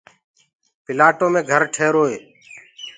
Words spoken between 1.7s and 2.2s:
ٺيهيروئي